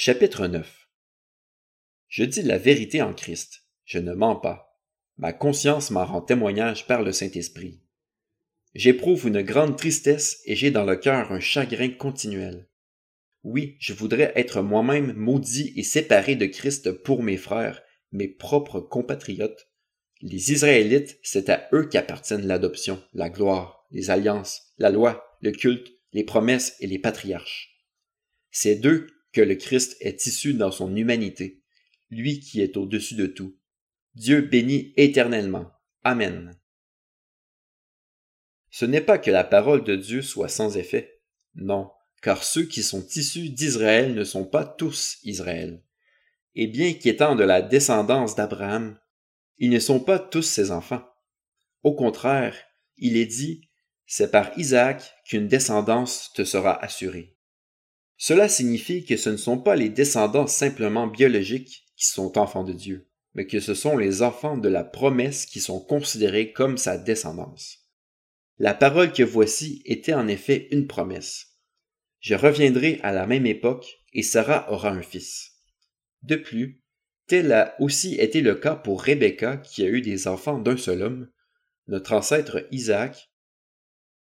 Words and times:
Chapitre 0.00 0.46
9 0.46 0.88
Je 2.06 2.22
dis 2.22 2.42
la 2.42 2.56
vérité 2.56 3.02
en 3.02 3.12
Christ, 3.12 3.64
je 3.84 3.98
ne 3.98 4.12
mens 4.12 4.36
pas. 4.36 4.80
Ma 5.16 5.32
conscience 5.32 5.90
m'en 5.90 6.04
rend 6.04 6.20
témoignage 6.20 6.86
par 6.86 7.02
le 7.02 7.10
Saint-Esprit. 7.10 7.82
J'éprouve 8.76 9.26
une 9.26 9.42
grande 9.42 9.76
tristesse 9.76 10.40
et 10.44 10.54
j'ai 10.54 10.70
dans 10.70 10.84
le 10.84 10.94
cœur 10.94 11.32
un 11.32 11.40
chagrin 11.40 11.88
continuel. 11.88 12.68
Oui, 13.42 13.74
je 13.80 13.92
voudrais 13.92 14.32
être 14.36 14.62
moi-même 14.62 15.14
maudit 15.14 15.72
et 15.74 15.82
séparé 15.82 16.36
de 16.36 16.46
Christ 16.46 16.92
pour 16.92 17.24
mes 17.24 17.36
frères, 17.36 17.82
mes 18.12 18.28
propres 18.28 18.78
compatriotes. 18.78 19.68
Les 20.20 20.52
Israélites, 20.52 21.18
c'est 21.24 21.48
à 21.48 21.68
eux 21.72 21.88
qu'appartiennent 21.88 22.46
l'adoption, 22.46 23.02
la 23.14 23.30
gloire, 23.30 23.84
les 23.90 24.10
alliances, 24.10 24.62
la 24.78 24.90
loi, 24.90 25.36
le 25.40 25.50
culte, 25.50 25.88
les 26.12 26.22
promesses 26.22 26.76
et 26.78 26.86
les 26.86 27.00
patriarches. 27.00 27.74
C'est 28.52 28.76
d'eux 28.76 29.08
que 29.32 29.40
le 29.40 29.54
Christ 29.54 29.96
est 30.00 30.26
issu 30.26 30.54
dans 30.54 30.70
son 30.70 30.94
humanité, 30.96 31.62
lui 32.10 32.40
qui 32.40 32.60
est 32.60 32.76
au-dessus 32.76 33.14
de 33.14 33.26
tout. 33.26 33.56
Dieu 34.14 34.40
bénit 34.40 34.92
éternellement. 34.96 35.70
Amen. 36.04 36.58
Ce 38.70 38.84
n'est 38.84 39.00
pas 39.00 39.18
que 39.18 39.30
la 39.30 39.44
parole 39.44 39.84
de 39.84 39.96
Dieu 39.96 40.22
soit 40.22 40.48
sans 40.48 40.76
effet. 40.76 41.20
Non, 41.54 41.90
car 42.22 42.44
ceux 42.44 42.64
qui 42.64 42.82
sont 42.82 43.06
issus 43.14 43.50
d'Israël 43.50 44.14
ne 44.14 44.24
sont 44.24 44.44
pas 44.44 44.64
tous 44.64 45.18
Israël. 45.24 45.82
Et 46.54 46.66
bien 46.66 46.94
qu'étant 46.94 47.36
de 47.36 47.44
la 47.44 47.62
descendance 47.62 48.34
d'Abraham, 48.34 48.98
ils 49.58 49.70
ne 49.70 49.78
sont 49.78 50.00
pas 50.00 50.18
tous 50.18 50.42
ses 50.42 50.70
enfants. 50.70 51.04
Au 51.82 51.94
contraire, 51.94 52.56
il 52.96 53.16
est 53.16 53.26
dit, 53.26 53.68
c'est 54.06 54.30
par 54.30 54.56
Isaac 54.58 55.14
qu'une 55.24 55.48
descendance 55.48 56.32
te 56.34 56.44
sera 56.44 56.82
assurée. 56.82 57.37
Cela 58.20 58.48
signifie 58.48 59.04
que 59.04 59.16
ce 59.16 59.30
ne 59.30 59.36
sont 59.36 59.58
pas 59.58 59.76
les 59.76 59.88
descendants 59.88 60.48
simplement 60.48 61.06
biologiques 61.06 61.86
qui 61.96 62.06
sont 62.06 62.36
enfants 62.36 62.64
de 62.64 62.72
Dieu, 62.72 63.06
mais 63.34 63.46
que 63.46 63.60
ce 63.60 63.74
sont 63.74 63.96
les 63.96 64.22
enfants 64.22 64.58
de 64.58 64.68
la 64.68 64.82
promesse 64.82 65.46
qui 65.46 65.60
sont 65.60 65.80
considérés 65.80 66.52
comme 66.52 66.78
sa 66.78 66.98
descendance. 66.98 67.88
La 68.58 68.74
parole 68.74 69.12
que 69.12 69.22
voici 69.22 69.82
était 69.84 70.14
en 70.14 70.26
effet 70.26 70.66
une 70.72 70.88
promesse. 70.88 71.58
Je 72.18 72.34
reviendrai 72.34 72.98
à 73.04 73.12
la 73.12 73.24
même 73.28 73.46
époque 73.46 73.86
et 74.12 74.24
Sarah 74.24 74.72
aura 74.72 74.90
un 74.90 75.02
fils. 75.02 75.52
De 76.22 76.34
plus, 76.34 76.82
tel 77.28 77.52
a 77.52 77.80
aussi 77.80 78.16
été 78.16 78.40
le 78.40 78.56
cas 78.56 78.74
pour 78.74 79.00
Rebecca 79.00 79.58
qui 79.58 79.84
a 79.84 79.88
eu 79.88 80.00
des 80.00 80.26
enfants 80.26 80.58
d'un 80.58 80.76
seul 80.76 81.02
homme, 81.02 81.30
notre 81.86 82.14
ancêtre 82.14 82.66
Isaac, 82.72 83.30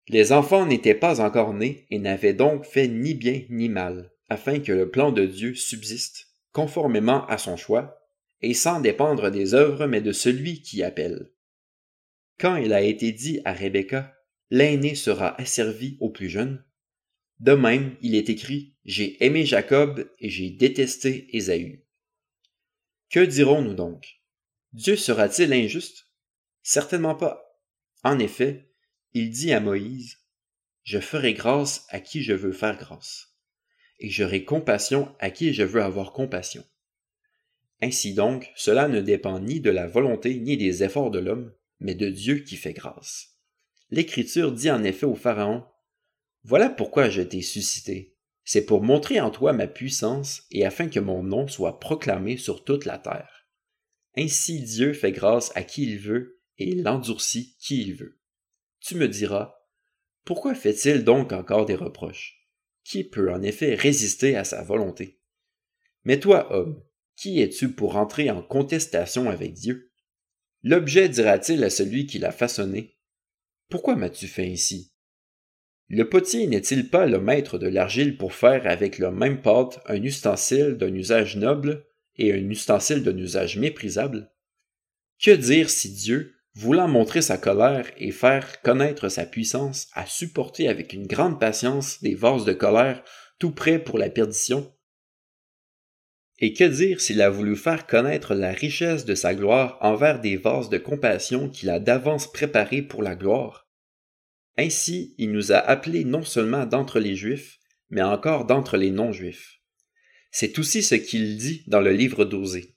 les 0.07 0.31
enfants 0.31 0.66
n'étaient 0.66 0.95
pas 0.95 1.21
encore 1.21 1.53
nés 1.53 1.85
et 1.89 1.99
n'avaient 1.99 2.33
donc 2.33 2.66
fait 2.66 2.88
ni 2.88 3.13
bien 3.13 3.44
ni 3.49 3.69
mal, 3.69 4.11
afin 4.30 4.59
que 4.59 4.71
le 4.71 4.89
plan 4.89 5.11
de 5.11 5.25
Dieu 5.25 5.55
subsiste, 5.55 6.27
conformément 6.52 7.25
à 7.27 7.38
son 7.38 7.58
choix, 7.58 7.97
et 8.41 8.53
sans 8.53 8.81
dépendre 8.81 9.30
des 9.30 9.53
œuvres 9.53 9.85
mais 9.85 10.02
de 10.02 10.11
celui 10.11 10.61
qui 10.61 10.83
appelle. 10.83 11.31
Quand 12.39 12.55
il 12.55 12.73
a 12.73 12.81
été 12.81 13.11
dit 13.11 13.39
à 13.45 13.53
Rebecca, 13.53 14.16
l'aîné 14.49 14.95
sera 14.95 15.39
asservi 15.39 15.97
au 15.99 16.09
plus 16.09 16.30
jeune, 16.30 16.63
de 17.41 17.53
même 17.53 17.95
il 18.02 18.15
est 18.15 18.30
écrit, 18.30 18.75
j'ai 18.86 19.23
aimé 19.25 19.45
Jacob 19.45 20.08
et 20.19 20.30
j'ai 20.30 20.52
détesté 20.52 21.36
Ésaü. 21.36 21.83
Que 23.09 23.19
dirons-nous 23.19 23.73
donc? 23.73 24.21
Dieu 24.73 24.95
sera-t-il 24.95 25.52
injuste? 25.52 26.08
Certainement 26.61 27.15
pas. 27.15 27.59
En 28.03 28.19
effet, 28.19 28.70
il 29.14 29.30
dit 29.30 29.52
à 29.52 29.59
Moïse, 29.59 30.17
Je 30.84 31.00
ferai 31.00 31.34
grâce 31.34 31.86
à 31.90 32.00
qui 32.00 32.23
je 32.23 32.34
veux 32.34 32.54
faire 32.54 32.78
grâce, 32.78 33.36
et 34.00 34.09
j'aurai 34.09 34.45
compassion 34.45 35.14
à 35.20 35.30
qui 35.30 35.54
je 35.54 35.64
veux 35.64 35.84
avoir 35.84 36.14
compassion. 36.14 36.64
Ainsi 37.82 38.14
donc, 38.14 38.52
cela 38.56 38.88
ne 38.88 39.02
dépend 39.02 39.39
ni 39.39 39.59
de 39.59 39.70
la 39.70 39.88
volonté 39.88 40.36
ni 40.36 40.56
des 40.56 40.84
efforts 40.84 41.12
de 41.12 41.20
l'homme, 41.20 41.52
mais 41.80 41.95
de 41.95 42.09
Dieu 42.09 42.39
qui 42.39 42.56
fait 42.56 42.73
grâce. 42.73 43.38
L'Écriture 43.89 44.52
dit 44.52 44.71
en 44.71 44.83
effet 44.83 45.05
au 45.05 45.16
Pharaon, 45.16 45.66
Voilà 46.44 46.70
pourquoi 46.70 47.10
je 47.10 47.21
t'ai 47.21 47.42
suscité. 47.42 48.16
C'est 48.44 48.66
pour 48.66 48.82
montrer 48.82 49.20
en 49.20 49.30
toi 49.30 49.52
ma 49.52 49.67
puissance 49.67 50.44
et 50.52 50.66
afin 50.66 50.88
que 50.88 51.00
mon 51.00 51.23
nom 51.23 51.48
soit 51.48 51.80
proclamé 51.80 52.38
sur 52.38 52.64
toute 52.64 52.86
la 52.86 52.98
terre. 52.98 53.48
Ainsi 54.16 54.61
Dieu 54.61 54.94
fait 54.94 55.11
grâce 55.11 55.52
à 55.55 55.64
qui 55.64 55.83
il 55.83 56.00
veut 56.00 56.39
et 56.58 56.70
il 56.70 56.88
endurcit 56.88 57.55
qui 57.60 57.82
il 57.82 57.95
veut. 57.95 58.20
Tu 58.81 58.95
me 58.95 59.08
diras, 59.08 59.55
pourquoi 60.25 60.55
fait-il 60.55 61.03
donc 61.03 61.31
encore 61.31 61.65
des 61.65 61.75
reproches? 61.75 62.47
Qui 62.83 63.03
peut 63.03 63.31
en 63.31 63.43
effet 63.43 63.75
résister 63.75 64.36
à 64.36 64.43
sa 64.43 64.64
volonté? 64.64 65.19
Mais 66.03 66.19
toi, 66.19 66.52
homme, 66.52 66.83
qui 67.15 67.41
es-tu 67.41 67.71
pour 67.71 67.95
entrer 67.95 68.31
en 68.31 68.41
contestation 68.41 69.30
avec 69.30 69.53
Dieu? 69.53 69.91
L'objet 70.64 71.09
dira-t-il 71.09 71.64
à 71.64 71.70
celui 71.70 72.08
qui 72.08 72.17
l'a 72.17 72.31
façonné? 72.31 72.97
Pourquoi 73.70 73.95
m'as-tu 73.95 74.27
fait 74.27 74.52
ainsi? 74.52 74.91
Le 75.87 76.09
potier 76.09 76.47
n'est-il 76.47 76.89
pas 76.89 77.05
le 77.05 77.20
maître 77.20 77.59
de 77.59 77.67
l'argile 77.67 78.17
pour 78.17 78.33
faire 78.33 78.65
avec 78.65 78.97
le 78.97 79.11
même 79.11 79.41
pâte 79.41 79.80
un 79.86 80.02
ustensile 80.02 80.77
d'un 80.77 80.93
usage 80.95 81.36
noble 81.36 81.86
et 82.15 82.33
un 82.33 82.49
ustensile 82.49 83.03
d'un 83.03 83.17
usage 83.17 83.58
méprisable? 83.58 84.31
Que 85.21 85.31
dire 85.31 85.70
si 85.70 85.91
Dieu, 85.91 86.36
voulant 86.56 86.88
montrer 86.88 87.22
sa 87.22 87.38
colère 87.38 87.89
et 87.98 88.12
faire 88.12 88.62
connaître 88.62 89.10
sa 89.10 89.26
puissance, 89.26 89.88
a 89.94 90.06
supporté 90.06 90.67
avec 90.67 90.94
une 90.94 91.08
grande 91.08 91.39
patience 91.39 92.02
des 92.02 92.16
vases 92.16 92.45
de 92.45 92.54
colère 92.54 93.04
tout 93.39 93.52
prêts 93.52 93.80
pour 93.80 93.98
la 93.98 94.10
perdition? 94.10 94.73
Et 96.39 96.54
que 96.54 96.64
dire 96.64 97.00
s'il 97.00 97.22
a 97.22 97.30
voulu 97.30 97.56
faire 97.56 97.86
connaître 97.86 98.34
la 98.34 98.52
richesse 98.52 99.06
de 99.06 99.16
sa 99.16 99.36
gloire 99.36 99.78
envers 99.82 100.20
des 100.20 100.38
vases 100.38 100.70
de 100.70 100.78
compassion 100.78 101.50
qu'il 101.50 101.70
a 101.70 101.80
d'avance 101.80 102.32
préparés 102.32 102.82
pour 102.82 103.04
la 103.04 103.16
gloire? 103.16 103.70
Ainsi, 104.58 105.16
il 105.18 105.32
nous 105.32 105.52
a 105.52 105.58
appelés 105.58 106.04
non 106.04 106.23
seulement 106.23 106.66
d'entre 106.66 107.00
les 107.00 107.16
Juifs, 107.16 107.60
mais 107.89 108.02
encore 108.02 108.45
d'entre 108.45 108.78
les 108.78 108.92
non-Juifs. 108.92 109.60
C'est 110.32 110.58
aussi 110.60 110.82
ce 110.82 110.95
qu'il 110.95 111.38
dit 111.38 111.64
dans 111.68 111.82
le 111.82 111.92
livre 111.92 112.26
d'Osée. 112.26 112.76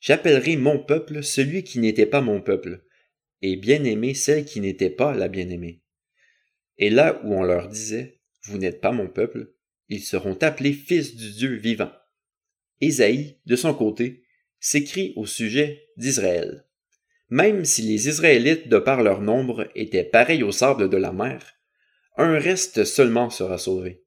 J'appellerai 0.00 0.56
mon 0.56 0.78
peuple 0.78 1.22
celui 1.22 1.64
qui 1.64 1.78
n'était 1.78 2.06
pas 2.06 2.20
mon 2.20 2.40
peuple, 2.40 2.84
et 3.42 3.56
bien-aimée 3.56 4.14
celle 4.14 4.44
qui 4.44 4.60
n'était 4.60 4.90
pas 4.90 5.14
la 5.14 5.28
bien-aimée. 5.28 5.82
Et 6.78 6.90
là 6.90 7.20
où 7.24 7.34
on 7.34 7.42
leur 7.42 7.68
disait, 7.68 8.20
Vous 8.44 8.58
n'êtes 8.58 8.80
pas 8.80 8.92
mon 8.92 9.08
peuple, 9.08 9.52
ils 9.88 10.02
seront 10.02 10.36
appelés 10.42 10.72
fils 10.72 11.16
du 11.16 11.30
Dieu 11.32 11.54
vivant. 11.54 11.92
Ésaïe, 12.80 13.38
de 13.46 13.56
son 13.56 13.74
côté, 13.74 14.24
s'écrit 14.60 15.12
au 15.16 15.26
sujet 15.26 15.86
d'Israël. 15.96 16.64
Même 17.28 17.64
si 17.64 17.82
les 17.82 18.08
Israélites, 18.08 18.68
de 18.68 18.78
par 18.78 19.02
leur 19.02 19.20
nombre, 19.20 19.68
étaient 19.74 20.04
pareils 20.04 20.42
au 20.42 20.52
sable 20.52 20.88
de 20.88 20.96
la 20.96 21.12
mer, 21.12 21.54
un 22.16 22.38
reste 22.38 22.84
seulement 22.84 23.30
sera 23.30 23.58
sauvé. 23.58 24.04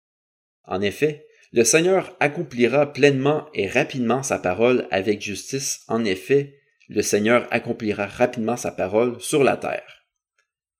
En 0.64 0.82
effet, 0.82 1.28
le 1.52 1.64
Seigneur 1.64 2.16
accomplira 2.20 2.94
pleinement 2.94 3.50
et 3.54 3.68
rapidement 3.68 4.24
sa 4.24 4.38
parole 4.38 4.88
avec 4.92 5.22
justice. 5.22 5.84
En 5.88 6.06
effet, 6.06 6.59
le 6.90 7.04
Seigneur 7.04 7.48
accomplira 7.52 8.08
rapidement 8.08 8.58
sa 8.58 8.72
parole 8.72 9.22
sur 9.22 9.44
la 9.44 9.58
terre. 9.58 10.08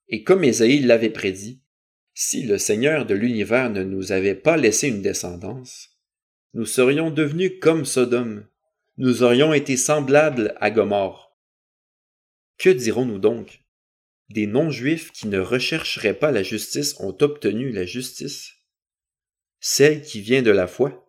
Et 0.08 0.24
comme 0.24 0.44
Ésaïe 0.44 0.80
l'avait 0.80 1.12
prédit, 1.12 1.62
si 2.16 2.44
le 2.44 2.58
Seigneur 2.58 3.06
de 3.06 3.14
l'univers 3.14 3.70
ne 3.70 3.84
nous 3.84 4.12
avait 4.12 4.36
pas 4.36 4.58
laissé 4.58 4.88
une 4.88 5.04
descendance, 5.04 6.00
nous 6.54 6.66
serions 6.66 7.12
devenus 7.12 7.54
comme 7.62 7.86
Sodome, 7.86 8.48
nous 8.98 9.22
aurions 9.22 9.54
été 9.54 9.78
semblables 9.78 10.56
à 10.60 10.72
Gomorre. 10.72 11.38
Que 12.58 12.70
dirons-nous 12.70 13.20
donc? 13.20 13.64
Des 14.30 14.48
non-juifs 14.48 15.12
qui 15.12 15.28
ne 15.28 15.40
rechercheraient 15.40 16.18
pas 16.18 16.32
la 16.32 16.44
justice 16.44 16.96
ont 17.00 17.16
obtenu 17.22 17.72
la 17.72 17.86
justice, 17.86 18.56
celle 19.60 20.02
qui 20.02 20.22
vient 20.22 20.42
de 20.42 20.52
la 20.52 20.68
foi, 20.68 21.09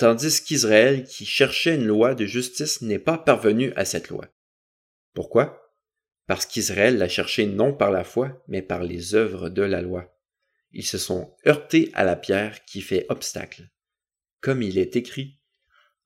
tandis 0.00 0.42
qu'Israël 0.42 1.04
qui 1.04 1.26
cherchait 1.26 1.74
une 1.74 1.84
loi 1.84 2.14
de 2.14 2.24
justice 2.24 2.80
n'est 2.80 2.98
pas 2.98 3.18
parvenu 3.18 3.70
à 3.76 3.84
cette 3.84 4.08
loi. 4.08 4.24
Pourquoi? 5.12 5.76
Parce 6.26 6.46
qu'Israël 6.46 6.96
l'a 6.96 7.08
cherché 7.08 7.44
non 7.44 7.74
par 7.74 7.90
la 7.90 8.02
foi, 8.02 8.42
mais 8.48 8.62
par 8.62 8.82
les 8.82 9.14
œuvres 9.14 9.50
de 9.50 9.60
la 9.60 9.82
loi. 9.82 10.18
Ils 10.72 10.86
se 10.86 10.96
sont 10.96 11.36
heurtés 11.46 11.90
à 11.92 12.04
la 12.04 12.16
pierre 12.16 12.64
qui 12.64 12.80
fait 12.80 13.04
obstacle. 13.10 13.68
Comme 14.40 14.62
il 14.62 14.78
est 14.78 14.96
écrit, 14.96 15.38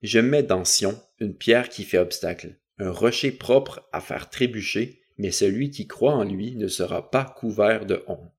Je 0.02 0.18
mets 0.18 0.42
dans 0.42 0.64
Sion 0.64 1.00
une 1.20 1.36
pierre 1.36 1.68
qui 1.68 1.84
fait 1.84 1.98
obstacle, 1.98 2.58
un 2.78 2.90
rocher 2.90 3.30
propre 3.30 3.88
à 3.92 4.00
faire 4.00 4.28
trébucher, 4.28 5.02
mais 5.18 5.30
celui 5.30 5.70
qui 5.70 5.86
croit 5.86 6.14
en 6.14 6.24
lui 6.24 6.56
ne 6.56 6.66
sera 6.66 7.12
pas 7.12 7.24
couvert 7.24 7.86
de 7.86 8.02
honte. 8.08 8.33